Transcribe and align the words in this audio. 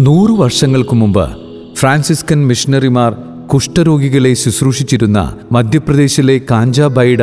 നൂറു 0.00 0.32
വർഷങ്ങൾക്കു 0.32 0.94
മുമ്പ് 0.94 1.30
ഫ്രാൻസിസ്കൻ 1.74 2.46
മിഷണറിമാർ 2.46 3.12
കുഷ്ഠരോഗികളെ 3.54 4.34
ശുശ്രൂഷിച്ചിരുന്ന 4.34 5.36
മധ്യപ്രദേശിലെ 5.52 6.40
കാഞ്ചാബൈഡ 6.50 7.22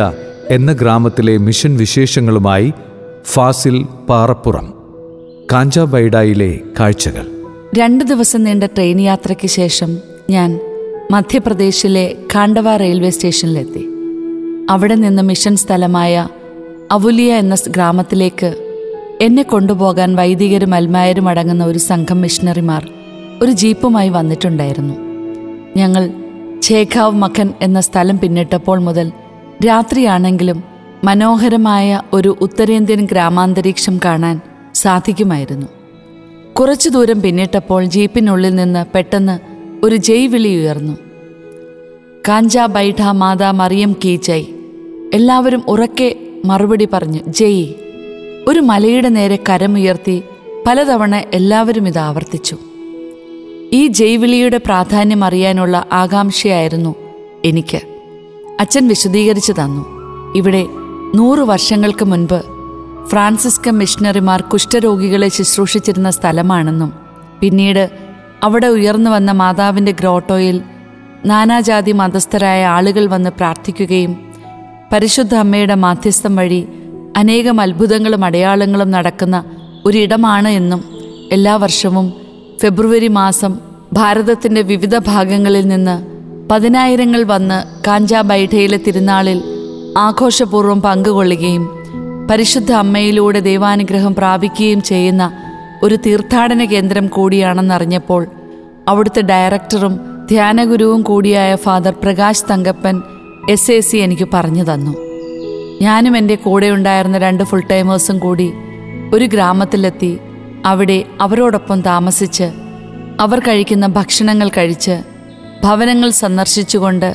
എന്ന 0.49 0.73
ഗ്രാമത്തിലെ 0.73 1.37
മിഷൻ 1.37 1.77
വിശേഷങ്ങളുമായി 1.77 2.73
ഫാസിൽ 3.25 3.83
പാറപ്പുറം 4.09 4.73
കാഞ്ചാബൈഡയിലെ 5.51 6.59
കാഴ്ചകൾ. 6.79 7.27
രണ്ടു 7.75 8.03
ദിവസം 8.03 8.43
നീണ്ട 8.43 8.63
ട്രെയിൻ 8.63 9.01
യാത്രയ്ക്ക് 9.01 9.47
ശേഷം 9.47 9.97
ഞാൻ 10.29 10.59
മധ്യപ്രദേശിലെ 11.11 12.15
ഖാണ്ഡവ 12.33 12.77
റെയിൽവേ 12.77 13.09
സ്റ്റേഷനിലെത്തി. 13.09 13.87
അവിടെ 14.69 14.95
നിന്ന് 14.95 15.21
മിഷൻ 15.21 15.55
സ്ഥലമായ 15.55 16.27
അവുലിയ 16.91 17.33
എന്ന 17.33 17.55
ഗ്രാമത്തിലേക്ക് 17.69 18.62
എന്നെ 19.23 19.43
കൊണ്ടുപോകാൻ 19.43 20.15
വൈദികരും 20.15 20.73
അൽമായരും 20.73 21.29
അടങ്ങുന്ന 21.29 21.65
ഒരു 21.65 21.79
സംഘം 21.79 22.21
മിഷണറിമാർ 22.21 22.89
ഒരു 23.41 23.51
ജീപ്പുമായി 23.51 24.09
വന്നിട്ടുണ്ടായിരുന്നു. 24.09 24.93
ഞങ്ങൾ 25.77 26.09
ഛേഖാവ് 26.63 27.11
മഖൻ 27.11 27.53
എന്ന 27.61 27.81
സ്ഥലം 27.81 28.19
പിന്നിട്ടപ്പോൾ 28.19 28.79
മുതൽ 28.79 29.11
രാത്രിയാണെങ്കിലും 29.67 30.63
മനോഹരമായ 31.03 32.01
ഒരു 32.13 32.37
ഉത്തരേന്ത്യൻ 32.41 33.05
ഗ്രാമാന്തരീക്ഷം 33.05 33.99
കാണാൻ 34.05 34.41
സാധിക്കുമായിരുന്നു. 34.73 35.67
കുറച്ചു 36.53 36.89
ദൂരം 36.89 37.21
പിന്നിട്ടപ്പോൾ 37.21 37.85
ജീപ്പിനുള്ളിൽ 37.85 38.55
നിന്ന് 38.55 38.85
പെട്ടെന്ന് 38.95 39.39
ഒരു 39.85 39.95
ജയ് 39.95 40.27
വിളി 40.27 40.55
ഉയർന്നു. 40.55 40.97
കാഞ്ച 42.27 42.57
ബൈഠ 42.57 43.01
മാതാ 43.01 43.51
മറിയം 43.51 43.95
കീ 44.05 44.17
ജയ്. 44.17 44.45
എല്ലാവരും 45.13 45.63
ഉറക്കെ 45.67 46.15
മറുപടി 46.45 46.87
പറഞ്ഞു 46.93 47.19
ജയ് 47.27 47.65
ഒരു 48.47 48.59
മലയുടെ 48.59 49.09
നേരെ 49.09 49.39
കരമുയർത്തി 49.49 50.23
പലതവണ 50.67 51.15
എല്ലാവരും 51.15 51.87
ഇത് 51.87 51.97
ആവർത്തിച്ചു. 51.97 52.57
ഈ 53.73 53.87
ജയ്വിളിയുടെ 53.87 54.57
പ്രാധാന്യം 54.57 55.23
അറിയാനുള്ള 55.23 55.85
ആകാംക്ഷയായിരുന്നു 55.91 56.95
എനിക്ക്. 57.45 57.81
അച്ഛൻ 58.59 58.87
വിശദീകരിച്ചു 58.87 59.51
തന്നു. 59.51 59.85
ഇവിടെ 60.35 60.65
നൂറ് 61.15 61.39
വർഷങ്ങൾക്ക് 61.39 62.05
മുൻപ് 62.05 62.43
ഫ്രാൻസിസ്കൻ 63.07 63.77
മിഷണറിമാർ 63.77 64.41
കുഷ്ഠരോഗികളെ 64.41 65.27
ശുശ്രൂഷിച്ചിരുന്ന 65.27 66.09
സ്ഥലമാണെന്നും 66.09 66.93
പിന്നീട് 67.39 67.89
അവിടെ 68.43 68.67
ഉയർന്നു 68.67 69.09
വന്ന 69.09 69.31
മാതാവിന്റെ 69.31 69.91
ഗ്രോട്ടോയിൽ 69.91 70.61
നാനാജാതി 71.25 71.91
മതസ്ഥരായ 71.91 72.65
ആളുകൾ 72.65 73.05
വന്ന് 73.05 73.29
പ്രാർത്ഥിക്കുകയും 73.29 74.17
പരിശുദ്ധ 74.91 75.35
അമ്മയുടെ 75.35 75.75
മാധ്യസ്ഥം 75.75 76.35
വഴി 76.35 76.67
അനേകം 77.17 77.61
അത്ഭുതങ്ങളും 77.61 78.25
അടയാളങ്ങളും 78.25 78.91
നടക്കുന്ന 78.91 79.43
ഒരിടമാണ് 79.85 80.47
എന്നും 80.47 80.83
എല്ലാ 81.31 81.55
വർഷവും 81.55 82.13
ഫെബ്രുവരി 82.61 83.07
മാസം 83.07 83.57
ഭാരതത്തിന്റെ 83.93 84.61
വിവിധ 84.61 84.97
ഭാഗങ്ങളിൽ 84.97 85.67
നിന്ന് 85.67 86.13
പതിനായിരങ്ങൾ 86.51 87.23
വന്ന് 87.23 87.87
കാഞ്ചാബൈഠയിലെ 87.87 88.77
തിരുനാളിൽ 88.77 89.43
ആഘോഷപൂർവം 89.97 90.81
പങ്കുകൊള്ളുകയും 90.81 91.69
പരിശുദ്ധ 92.29 92.71
അമ്മയിലൂടെ 92.71 93.39
ദൈവാനുഗ്രഹം 93.39 94.15
പ്രാപിക്കുകയും 94.15 94.81
ചെയ്യുന്ന 94.81 95.31
ഒരു 95.83 95.95
തീർത്ഥാടന 95.95 96.65
കേന്ദ്രം 96.65 97.07
കൂടിയാണെന്നറിഞ്ഞപ്പോൾ 97.07 98.27
അവിടുത്തെ 98.87 99.21
ഡയറക്ടറും 99.21 99.99
ധ്യാനഗുരുവും 100.31 101.01
കൂടിയായ 101.01 101.55
father 101.55 101.93
Prakash 102.03 102.45
Thankappan 102.51 103.01
S 103.49 103.71
A 103.71 103.79
C 103.79 103.97
എനിക്ക് 103.97 104.27
പറഞ്ഞു 104.33 104.63
തന്നു. 104.63 104.93
ഞാനും 105.85 106.17
എന്റെ 106.17 106.35
കൂടെ 106.35 106.67
ഉണ്ടായിരുന്ന 106.71 107.17
രണ്ട് 107.17 107.43
ഫുൾ 107.43 107.63
ടൈമേഴ്സും 107.71 108.17
കൂടി 108.19 108.47
ഒരു 109.13 109.25
ഗ്രാമത്തിലെത്തി. 109.25 110.11
അവിടെ 110.65 110.97
അവരോടൊപ്പം 111.21 111.79
താമസിച്ച് 111.81 112.47
അവർ 113.19 113.39
കഴിക്കുന്ന 113.39 113.87
ഭക്ഷണങ്ങൾ 113.97 114.47
കഴിച്ച് 114.57 114.95
ഭവനങ്ങൾ 115.63 116.09
സന്ദർശിച്ചുകൊണ്ട് 116.23 117.09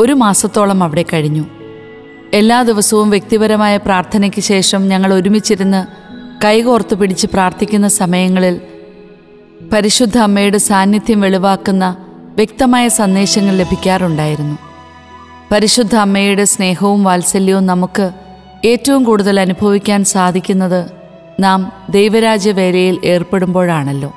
ഒരു 0.00 0.14
മാസത്തോളം 0.22 0.82
അവിടെ 0.82 1.04
കഴിഞ്ഞു. 1.12 1.44
എല്ലാ 2.34 2.58
ദിവസവും 2.62 3.10
വ്യക്തിപരമായ 3.10 3.76
പ്രാർത്ഥനയ്ക്ക് 3.76 4.42
ശേഷം 4.42 4.82
ഞങ്ങൾ 4.88 5.10
ഒരുമിച്ചിരുന്ന് 5.14 5.80
കൈകോർത്ത് 6.44 6.94
പിടിച്ച് 6.94 7.26
പ്രാർത്ഥിക്കുന്ന 7.26 7.88
സമയങ്ങളിൽ 8.00 8.56
പരിശുദ്ധ 9.72 10.18
അമ്മയുടെ 10.18 10.60
സാന്നിധ്യം 10.70 11.20
വെളിവാക്കുന്ന 11.20 11.84
വ്യക്തമായ 12.36 12.84
സന്ദേശങ്ങൾ 13.00 13.54
ലഭിക്കാറുണ്ടായിരുന്നു. 13.56 14.56
പരിശുദ്ധ 15.52 15.96
അമ്മയുടെ 15.96 16.44
സ്നേഹവും 16.44 17.04
വാത്സല്യവും 17.04 17.66
നമുക്ക് 17.66 18.10
ഏറ്റവും 18.64 19.04
കൂടുതൽ 19.04 19.40
അനുഭവിക്കാൻ 19.40 20.04
സാധിക്കുന്നത് 20.04 20.90
നാം 21.40 21.72
ദൈവരാജ്യവേലയിൽ 21.90 23.00
ഏർപ്പെടുമ്പോഴാണല്ലോ. 23.04 24.12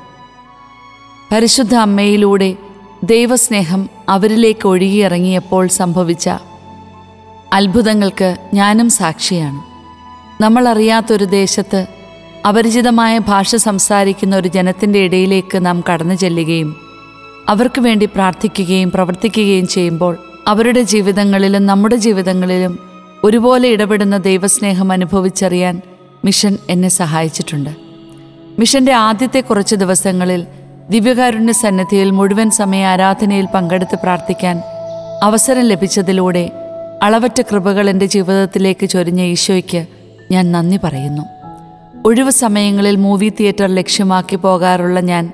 പരിശുദ്ധ 1.32 1.76
അമ്മയിലൂടെ 1.76 2.56
ദൈവസ്നേഹം 3.04 3.90
അവരിലേക്ക് 4.10 4.68
ഒഴുകിയിറങ്ങിയപ്പോൾ 4.68 5.68
സംഭവിച്ച 5.68 6.30
അത്ഭുതങ്ങൾക്ക് 7.54 8.38
ഞാനും 8.54 8.90
സാക്ഷിയാണ്. 8.90 9.62
നമ്മളറിയാത്തൊരു 10.44 11.26
ദേശത്ത് 11.26 11.88
അപരിചിതമായ 12.48 13.18
ഭാഷ 13.18 13.56
സംസാരിക്കുന്ന 13.56 14.36
ഒരു 14.36 14.48
ജനത്തിന്റെ 14.48 15.00
ഇടയിലേക്ക് 15.00 15.66
നാം 15.66 15.84
കടന്നു 15.90 16.14
ചെല്ലുകയും 16.14 16.76
അവർക്ക് 17.50 17.82
വേണ്ടി 17.82 18.06
പ്രാർത്ഥിക്കുകയും 18.06 18.92
പ്രവർത്തിക്കുകയും 18.92 19.68
ചെയ്യുമ്പോൾ 19.68 20.18
അവരുടെ 20.48 20.82
ജീവിതങ്ങളിലും 20.82 21.66
നമ്മുടെ 21.66 21.96
ജീവിതങ്ങളിലും 21.96 22.80
ഒരുപോലെ 23.24 23.70
ഇടപെടുന്ന 23.70 24.18
ദൈവസ്നേഹം 24.18 24.92
അനുഭവിച്ചറിയാൻ 24.92 25.82
മിഷൻ 26.26 26.58
എന്നെ 26.70 26.90
സഹായിച്ചിട്ടുണ്ട്. 26.90 27.70
മിഷന്റെ 28.60 28.92
ആദ്യത്തെ 28.92 29.40
കുറച്ച് 29.40 29.76
ദിവസങ്ങളിൽ 29.76 30.46
ദിവ്യകാരുണ്യ 30.90 31.52
സന്നിധിയിൽ 31.52 32.10
മുഴുവൻ 32.10 32.50
സമയ 32.50 32.86
ആരാധനയിൽ 32.86 33.46
പങ്കെടുത്ത് 33.46 33.96
പ്രാർത്ഥിക്കാൻ 33.96 34.62
അവസരം 35.24 35.62
ലഭിച്ചതിലൂടെ 35.62 36.52
അളവറ്റ 37.04 37.42
കൃപകൾ 37.42 37.90
എന്റെ 37.90 38.06
ജീവിതത്തിലേക്ക് 38.06 38.90
ചൊരിഞ്ഞ 38.90 39.22
ഈശോയ്ക്ക് 39.22 39.86
ഞാൻ 40.32 40.52
നന്ദി 40.52 40.80
പറയുന്നു. 40.84 41.24
ഒഴിവ് 42.06 42.32
സമയങ്ങളിൽ 42.32 42.96
മൂവി 42.96 43.30
തിയേറ്റർ 43.30 43.68
ലക്ഷ്യമാക്കി 43.68 44.36
പോകാറുള്ള 44.36 45.00
ഞാൻ 45.00 45.32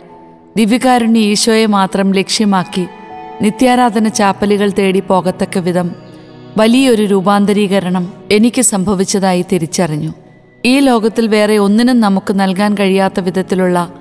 ദിവ്യകാരുണ്യ 0.57 1.19
ഈശോയെ 1.19 1.65
മാത്രം 1.65 2.11
ലക്ഷ്യമാക്കി 2.11 2.87
നിത്യാരാധന 3.41 4.07
ചാപ്പലുകൾ 4.07 4.72
തേടി 4.79 5.00
പോകത്തക്ക 5.00 5.57
വിധം 5.57 5.91
വലിയൊരു 6.57 7.03
രൂപാന്തരീകരണം 7.03 8.13
എനിക്ക് 8.31 8.61
സംഭവിച്ചതായി 8.61 9.45
തിരിച്ചറിഞ്ഞു. 9.51 10.13
ഈ 10.66 10.79
ലോകത്തിൽ 10.79 11.27
വേറെ 11.27 11.57
ഒന്നിനും 11.57 12.00
നമുക്ക് 12.00 12.39
നൽകാൻ 12.39 12.75
കഴിയാത്ത 12.79 13.19
വിധത്തിലുള്ള 13.19 13.94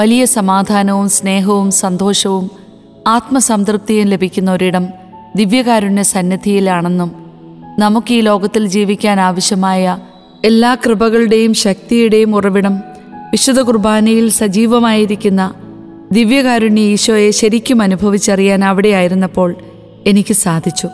വലിയ 0.00 0.24
സമാധാനവും 0.24 1.08
സ്നേഹവും 1.08 1.70
സന്തോഷവും 1.70 2.50
ആത്മസംതൃപ്തിയും 3.06 4.08
ലഭിക്കുന്ന 4.08 4.52
ഒരിടം 4.52 4.88
ദിവ്യകാരുണ്യ 5.36 6.02
സന്നിധിയിലാണെന്നും 6.02 7.10
നമുക്ക് 7.78 8.14
ഈ 8.14 8.20
ലോകത്തിൽ 8.20 8.66
ജീവിക്കാൻ 8.66 9.20
ആവശ്യമായ 9.20 9.98
എല്ലാ 10.44 10.74
കൃപകളുടെയും 10.74 11.54
ശക്തിയുടെയും 11.54 12.36
ഉറവിടം 12.36 12.74
വിശുദ്ധ 13.30 13.60
കുർബാനയിൽ 13.60 14.30
സജീവമായിരിക്കുന്ന 14.30 15.54
ദിവ്യകാരുണ്യ 16.14 16.80
ഈശോയെ 16.80 17.30
ശരിക്കും 17.30 17.82
അനുഭവിച്ചറിയാൻ 17.82 18.64
അവിടെയായിരുന്നപ്പോൾ 18.64 19.54
എനിക്ക് 20.06 20.34
സാധിച്ചു. 20.34 20.88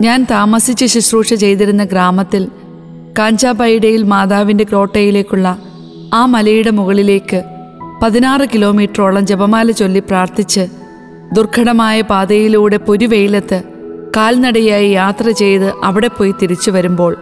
ഞാൻ 0.00 0.26
താമസിച്ച് 0.30 0.86
ശുശ്രൂഷ 0.86 1.34
ചെയ്തിരുന്ന 1.34 1.84
ഗ്രാമത്തിൽ 1.84 2.48
കാഞ്ചാബൈഡയിൽ 3.18 4.02
മാതാവിന്റെ 4.02 4.64
ക്രോട്ടയിലേക്കുള്ള 4.64 5.48
ആ 6.14 6.26
മലയുടെ 6.26 6.70
മുകളിലേക്ക് 6.70 7.40
പതിനാറ് 8.02 8.44
കിലോമീറ്ററോളം 8.52 9.26
ജപമാല 9.26 9.70
ചൊല്ലി 9.70 10.00
പ്രാർത്ഥിച്ച് 10.00 10.66
ദുർഘടമായ 11.34 12.00
പാതയിലൂടെ 12.00 12.76
പൊരുവെയിലത്ത് 12.76 13.58
കാൽനടയായി 14.16 14.88
യാത്ര 14.90 15.30
ചെയ്ത് 15.30 15.72
അവിടെ 15.84 16.08
പോയി 16.08 16.32
തിരിച്ചു 16.42 16.70
വരുമ്പോൾ 16.70 17.12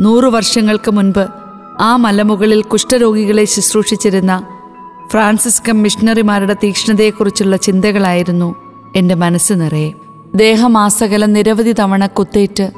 നൂറു 0.00 0.26
വർഷങ്ങൾക്ക് 0.26 0.90
മുൻപ് 0.90 1.24
ആ 1.80 1.96
മലമുകളിൽ 1.96 2.62
കുഷ്ഠരോഗികളെ 2.62 3.44
ശുശ്രൂഷിച്ചിരുന്ന 3.44 4.32
ഫ്രാൻസിസ്കൻ 5.10 5.82
മിഷണറിമാരുടെ 5.82 6.54
തീക്ഷ്ണതയെക്കുറിച്ചുള്ള 6.54 7.56
ചിന്തകളായിരുന്നു 7.56 8.54
എന്റെ 8.96 9.14
മനസ്സ് 9.14 9.52
നിറയെ. 9.52 9.92
ദേഹമാസകലം 10.34 11.32
നിരവധി 11.32 11.72
തവണ 11.72 12.06
കുത്തേറ്റ് 12.06 12.70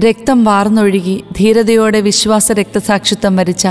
രക്തം 0.00 0.44
വാർന്നൊഴുകി 0.44 1.24
ധീരതയോടെ 1.38 2.00
വിശ്വാസ 2.00 2.52
രക്തസാക്ഷിത്വം 2.52 3.36
വരിച്ച 3.36 3.66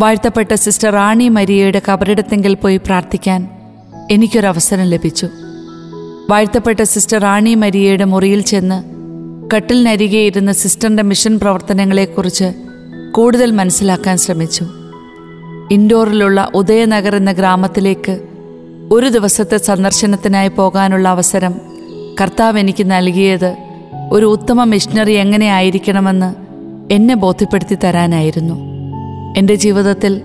വാഴ്ത്തപ്പെട്ട 0.00 0.54
സിസ്റ്റർ 0.54 0.90
റാണി 0.92 1.28
മരിയയുടെ 1.28 1.82
കബറിടത്തെങ്കിൽ 1.88 2.54
പോയി 2.54 2.76
പ്രാർത്ഥിക്കാൻ 2.76 3.48
എനിക്കൊരവസരം 4.10 4.84
ലഭിച്ചു. 4.84 5.26
വാഴ്ത്തപ്പെട്ട 6.30 6.82
സിസ്റ്റർ 6.82 7.18
റാണി 7.18 7.54
മരിയയുടെ 7.54 8.04
മുറിയിൽ 8.04 8.40
ചെന്ന് 8.40 8.78
കട്ടിലിനരികെ 9.54 10.18
ഇരുന്ന് 10.18 10.52
സിസ്റ്ററിന്റെ 10.52 11.02
മിഷൻ 11.02 11.38
പ്രവർത്തനങ്ങളെക്കുറിച്ച് 11.38 12.52
കൂടുതൽ 13.12 13.50
മനസ്സിലാക്കാൻ 13.50 14.18
ശ്രമിച്ചു. 14.18 14.64
ഇൻഡോറിലുള്ള 15.74 16.48
ഉദയനഗർ 16.54 17.16
എന്ന 17.16 17.32
ഗ്രാമത്തിലേക്ക് 17.32 18.14
ഒരു 18.92 19.08
ദിവസത്തെ 19.08 19.56
സന്ദർശനത്തിനായി 19.56 20.48
പോകാനുള്ള 20.48 21.08
അവസരം 21.08 21.54
കർത്താവ് 22.20 22.58
എനിക്ക് 22.58 22.90
നൽകിയത് 22.90 23.56
ഒരു 24.12 24.26
ഉത്തമ 24.26 24.64
മിഷണറി 24.64 25.12
എങ്ങനെ 25.12 25.46
ആയിരിക്കണമെന്ന് 25.46 26.30
എന്നെ 26.92 27.14
ബോധ്യപ്പെടുത്തി 27.14 27.76
തരാനായിരുന്നു. 27.84 28.56
എന്റെ 29.38 29.54
ജീവിതത്തിൽ 29.54 30.22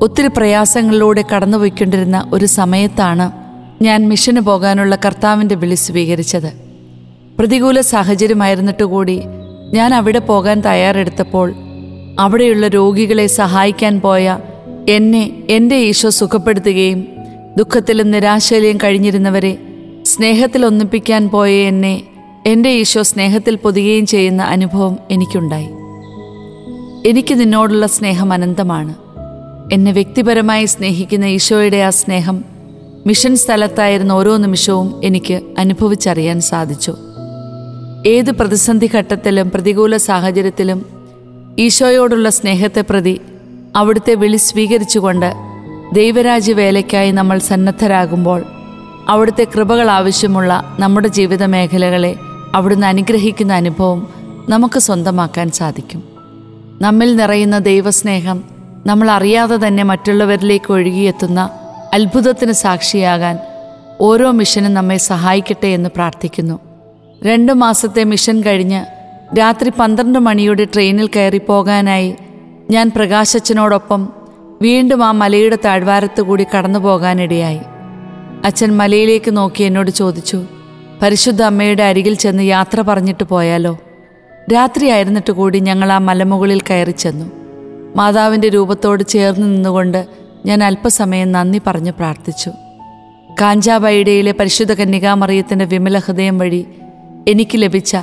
ഒത്തിരി 0.00 0.28
പ്രയാസങ്ങളിലൂടെ 0.36 1.24
കടന്നുപോയിക്കൊണ്ടിരുന്ന 1.34 2.30
ഒരു 2.32 2.46
സമയത്താണ് 2.46 3.26
ഞാൻ 3.84 4.08
മിഷന് 4.08 4.40
പോകാനുള്ള 4.40 4.96
കർത്താവിന്റെ 4.96 5.54
വിളി 5.54 5.74
സ്വീകരിച്ചത്. 5.74 6.50
പ്രതികൂല 7.38 7.80
സാഹചര്യമായിരുന്നിട്ട് 7.80 8.84
കൂടി 8.84 9.16
ഞാൻ 9.74 9.94
അവിടെ 9.94 10.18
പോകാൻ 10.18 10.60
തയ്യാറെടുത്തപ്പോൾ 10.60 11.54
അവിടെയുള്ള 12.18 12.68
രോഗികളെ 12.68 13.26
സഹായിക്കാൻ 13.26 14.00
പോയ 14.00 14.38
എന്നെ 14.88 15.30
എന്റെ 15.50 15.76
ഈശോ 15.76 16.08
സുഖപ്പെടുത്തുകയും 16.08 17.06
ദുഃഖത്തിലും 17.56 18.10
നിരാശയിലും 18.10 18.76
കഴിഞ്ഞിരുന്നവരെ 18.76 19.58
സ്നേഹത്തിൽ 20.04 20.66
ഒന്നിപ്പിക്കാൻ 20.66 21.28
പോയ 21.28 21.50
എന്നെ 21.50 22.02
എന്റെ 22.46 22.70
ഈശോ 22.70 23.02
സ്നേഹത്തിൽ 23.02 23.56
പൊതുകയും 23.56 24.06
ചെയ്യുന്ന 24.06 24.42
അനുഭവം 24.42 24.98
എനിക്കുണ്ടായി. 25.10 25.68
എനിക്ക് 27.08 27.40
നിന്നോടുള്ള 27.40 27.86
സ്നേഹം 27.86 28.32
അനന്തമാണ്. 28.32 28.94
എന്നെ 29.72 29.92
വ്യക്തിപരമായി 29.92 30.64
സ്നേഹിക്കുന്ന 30.64 31.26
ഈശോയുടെ 31.26 31.76
ആ 31.76 31.90
സ്നേഹം 31.90 32.44
മിഷൻ 33.06 33.36
സ്ഥലത്തായിരുന്ന 33.36 34.12
ഓരോ 34.12 34.36
നിമിഷവും 34.36 35.00
എനിക്ക് 35.04 35.40
അനുഭവിച്ചറിയാൻ 35.58 36.40
സാധിച്ചു. 36.40 36.94
ഏത് 38.06 38.30
പ്രതിസന്ധി 38.30 38.90
ഘട്ടത്തിലും 38.94 39.50
പ്രതികൂല 39.50 39.96
സാഹചര്യത്തിലും 39.96 40.86
ഈശോയോടുള്ള 41.58 42.28
സ്നേഹത്തെ 42.28 42.80
പ്രതി 42.80 43.20
അവിടുത്തെ 43.76 44.14
വിളി 44.14 44.36
സ്വീകരിച്ചുകൊണ്ട് 44.36 45.34
ദൈവരാജ്യ 45.92 46.52
വേലയ്ക്കായി 46.52 47.10
നമ്മൾ 47.10 47.38
സന്നദ്ധരാകുമ്പോൾ 47.38 48.44
അവിടുത്തെ 49.08 49.46
കൃപകൾ 49.54 49.90
ആവശ്യമുള്ള 49.90 50.76
നമ്മുടെ 50.80 51.08
ജീവിത 51.08 51.44
മേഖലകളെ 51.44 52.16
അവിടുന്ന് 52.54 52.86
അനുഗ്രഹിക്കുന്ന 52.86 53.52
അനുഭവം 53.52 54.08
നമുക്ക് 54.48 54.78
സ്വന്തമാക്കാൻ 54.78 55.50
സാധിക്കും. 55.50 56.02
നമ്മിൽ 56.80 57.16
നിറയുന്ന 57.16 57.58
ദൈവസ്നേഹം 57.58 58.44
നമ്മൾ 58.86 59.10
അറിയാതെ 59.10 59.66
തന്നെ 59.66 59.82
മറ്റുള്ളവരിലേക്ക് 59.82 60.72
ഒഴുകിയെത്തുന്ന 60.72 61.50
അത്ഭുതത്തിന് 61.94 62.52
സാക്ഷിയാകാൻ 62.52 63.38
ഓരോ 64.00 64.30
മിഷനും 64.30 64.74
നമ്മെ 64.74 64.96
സഹായിക്കട്ടെ 64.96 65.66
എന്ന് 65.66 65.88
പ്രാർത്ഥിക്കുന്നു. 65.88 66.58
രണ്ടു 67.24 67.52
മാസത്തെ 67.52 68.04
മിഷൻ 68.04 68.40
കഴിഞ്ഞ് 68.40 68.84
രാത്രി 69.38 69.70
പന്ത്രണ്ട് 69.70 70.18
മണിയുടെ 70.18 70.64
ട്രെയിനിൽ 70.64 71.06
കയറി 71.06 71.38
പോകാനായി 71.38 72.14
ഞാൻ 72.70 72.92
പ്രകാശച്ചനോടൊപ്പം 72.96 74.08
വീണ്ടും 74.62 75.04
ആ 75.04 75.10
മലയുടെ 75.10 75.58
താഴ്വാരത്ത് 75.64 76.22
കൂടി 76.22 76.46
കടന്നു 76.54 76.78
പോകാനിടയായി 76.78 77.60
അച്ഛൻ 78.44 78.76
മലയിലേക്ക് 78.76 79.36
നോക്കി 79.36 79.62
എന്നോട് 79.62 79.90
ചോദിച്ചു 79.90 80.44
പരിശുദ്ധ 81.02 81.42
അമ്മയുടെ 81.42 81.82
അരികിൽ 81.82 82.14
ചെന്ന് 82.14 82.42
യാത്ര 82.42 82.80
പറഞ്ഞിട്ട് 82.80 83.24
പോയാലോ? 83.24 83.78
രാത്രിയായിരുന്നിട്ട് 84.52 85.32
കൂടി 85.32 85.58
ഞങ്ങൾ 85.58 85.92
ആ 85.92 85.98
മലമുകളിൽ 85.98 86.60
കയറി 86.60 86.90
ചെന്നു. 86.90 87.30
മാതാവിന്റെ 87.96 88.48
രൂപത്തോട് 88.48 89.02
ചേർന്ന് 89.02 89.46
നിന്നുകൊണ്ട് 89.46 90.06
ഞാൻ 90.46 90.64
അല്പസമയം 90.64 91.32
നന്ദി 91.32 91.60
പറഞ്ഞു 91.66 91.90
പ്രാർത്ഥിച്ചു. 91.90 92.50
കാഞ്ചാബൈഡയിലെ 93.40 94.32
പരിശുദ്ധ 94.32 94.72
കന്യകാമറിയത്തിന്റെ 94.72 95.64
വിമല 95.64 95.98
ഹൃദയം 95.98 96.38
വഴി 96.38 96.66
എനിക്ക് 97.28 97.52
ലഭിച്ച 97.56 97.96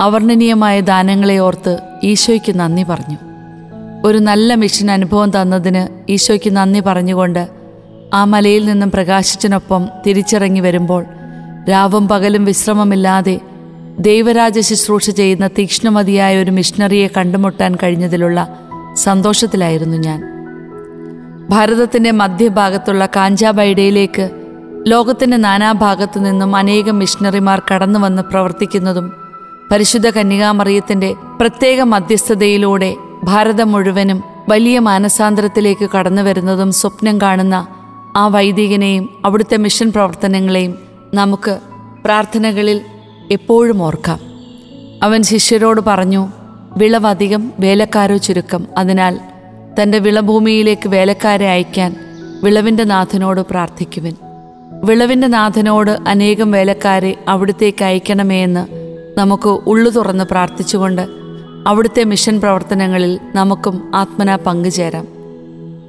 അവർണനീയമായ 0.00 0.80
ദാനങ്ങളെ 0.80 1.38
ഓർത്ത് 1.38 1.78
ഈശോയ്ക്ക് 2.02 2.58
നന്ദി 2.58 2.82
പറഞ്ഞു. 2.82 3.27
ഒരു 4.04 4.18
നല്ല 4.18 4.54
മിഷൻ 4.54 4.90
അനുഭവം 4.90 5.30
തന്നതിന് 5.30 5.82
ഈശോയ്ക്ക് 6.08 6.56
നന്ദി 6.56 6.80
പറഞ്ഞുകൊണ്ട് 6.80 7.42
ആ 8.14 8.24
മലയിൽ 8.24 8.66
നിന്നും 8.66 8.90
പ്രകാശിച്ചനൊപ്പം 8.90 9.88
തിരിച്ചിറങ്ങി 10.06 10.60
വരുമ്പോൾ 10.60 11.02
രാവും 11.70 12.08
പകലും 12.08 12.44
വിശ്രമമില്ലാതെ 12.44 13.36
ദൈവരാജ 13.98 14.58
ശുശ്രൂഷ 14.60 15.10
ചെയ്യുന്ന 15.10 15.46
തീക്ഷ്ണമതിയായ 15.48 16.42
ഒരു 16.42 16.50
മിഷണറിയെ 16.50 17.08
കണ്ടുമുട്ടാൻ 17.16 17.74
കഴിഞ്ഞതിലുള്ള 17.82 18.40
സന്തോഷത്തിലായിരുന്നു 18.96 19.96
ഞാൻ. 19.98 20.20
ഭാരതത്തിന്റെ 21.50 22.10
മധ്യഭാഗത്തുള്ള 22.12 23.06
കാഞ്ചാബൈഡയിലേക്ക് 23.16 24.26
ലോകത്തിന്റെ 24.86 25.36
നാനാഭാഗത്തു 25.38 26.18
നിന്നും 26.18 26.56
അനേകം 26.56 26.98
മിഷണറിമാർ 26.98 27.62
കടന്നു 27.70 27.98
വന്ന് 27.98 28.22
പ്രവർത്തിക്കുന്നതും 28.22 29.06
പരിശുദ്ധ 29.70 30.10
കന്യകാമറിയത്തിന്റെ 30.10 31.10
പ്രത്യേക 31.40 31.80
മധ്യസ്ഥതയിലൂടെ 31.88 32.90
ഭാരതം 33.24 33.72
മുഴുവനും 33.72 34.24
വലിയ 34.48 34.78
മാനസാന്തരത്തിലേക്ക് 34.78 35.90
കടന്നു 35.90 36.22
വരുന്നതും 36.22 36.72
സ്വപ്നം 36.72 37.20
കാണുന്ന 37.20 37.66
ആ 38.16 38.26
വൈദികനെയും 38.26 39.22
അവിടുത്തെ 39.24 39.56
മിഷൻ 39.56 39.92
പ്രവർത്തനങ്ങളെയും 39.92 40.78
നമുക്ക് 41.14 41.58
പ്രാർത്ഥനകളിൽ 42.04 42.80
എപ്പോഴും 43.30 43.82
ഓർക്കാം. 43.82 44.18
അവൻ 45.02 45.22
ശിഷ്യരോട് 45.22 45.80
പറഞ്ഞു 45.80 46.28
വിളവധികം 46.76 47.52
വേലക്കാരോ 47.60 48.16
ചുരുക്കം. 48.16 48.66
അതിനാൽ 48.78 49.20
തന്റെ 49.82 49.98
വിളഭൂമിയിലേക്ക് 49.98 50.88
വേലക്കാരെ 50.88 51.48
അയക്കാൻ 51.48 51.96
വിളവിന്റെ 52.44 52.84
നാഥനോട് 52.84 53.40
പ്രാർത്ഥിക്കുവിൻ. 53.40 54.14
വിളവിന്റെ 54.84 55.28
നാഥനോട് 55.28 55.90
അനേകം 55.90 56.50
വേലക്കാരെ 56.50 57.16
അവിടത്തേക്ക് 57.28 57.84
അയക്കണമേ 57.84 58.42
എന്ന് 58.42 58.66
നമുക്ക് 59.18 59.48
ഉള്ളു 59.48 59.90
തുറന്ന് 59.90 60.24
പ്രാർത്ഥിച്ചുകൊണ്ട് 60.24 61.17
അവിടുത്തെ 61.68 62.04
മിഷൻ 62.04 62.40
പ്രവർത്തനങ്ങളിൽ 62.40 63.20
നമുക്കും 63.34 63.92
ആത്മന 63.94 64.36
പങ്കുചേരാം 64.36 65.06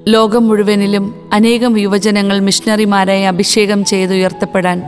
ലോകം 0.07 0.47
മുഴുവനിലും 0.47 1.29
അനേകം 1.33 1.77
യുവജനങ്ങൾ 1.77 2.39
മിഷണറിമാരായി 2.39 3.23
അഭിഷേകം 3.23 3.85
ചെയ്ത് 3.85 4.13
ഉയർത്തപ്പെടാൻ 4.13 4.83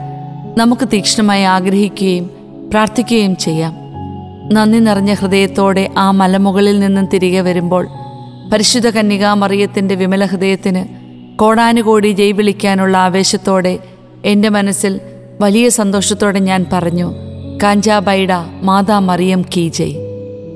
നമുക്ക് 0.58 0.88
തീക്ഷ്ണമായി 0.88 1.44
ആഗ്രഹിക്കുകയും 1.44 2.30
പ്രാർത്ഥിക്കുകയും 2.70 3.36
ചെയ്യാം. 3.36 3.74
നന്ദി 4.54 4.80
നിറഞ്ഞ 4.80 5.14
ഹൃദയത്തോടെ 5.14 5.90
ആ 5.98 6.12
മലമുകളിൽ 6.12 6.80
നിന്നും 6.80 7.06
തിരികെ 7.06 7.42
വരുമ്പോൾ 7.42 7.88
പരിശുദ്ധ 8.54 8.90
കന്യകാമറിയത്തിന്റെ 8.90 9.96
വിമല 9.96 10.26
ഹൃദയത്തിന് 10.26 10.86
കോടാനുകോടി 11.38 12.08
ജയ് 12.08 12.32
വിളിക്കാനുള്ള 12.32 12.98
ആവേശത്തോടെ 12.98 13.80
എന്റെ 14.26 14.50
മനസ്സിൽ 14.50 15.00
വലിയ 15.42 15.70
സന്തോഷത്തോടെ 15.70 16.40
ഞാൻ 16.40 16.66
പറഞ്ഞു 16.74 17.14
കാഞ്ചാബൈഡ 17.64 18.32
മാതാ 18.62 19.00
മറിയം 19.00 19.42
കീ 19.58 19.70
ജയ്. 19.70 20.11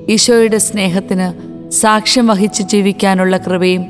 ഈശോയുടെ 0.09 0.57
സ്നേഹത്തിന് 0.57 1.27
സാക്ഷ്യം 1.71 2.27
വഹിച്ച് 2.27 2.63
ജീവിക്കാനുള്ള 2.63 3.37
കൃപയും 3.37 3.83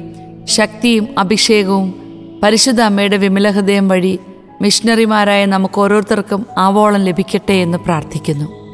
ശക്തിയും 0.46 1.08
അഭിഷേകവും 1.18 1.96
പരിശുദ്ധ 2.44 2.82
അമ്മയുടെ 2.82 3.18
വിമലഹൃദയം 3.18 3.88
വഴി 3.88 4.20
മിഷണറിമാരായ 4.62 5.46
നമുക്ക് 5.46 5.82
ഓരോരുത്തർക്കും 5.82 6.46
ആവോളം 6.58 7.02
ലഭിക്കട്ടെ 7.02 7.54
എന്ന് 7.54 7.78
പ്രാർത്ഥിക്കുന്നു. 7.78 8.65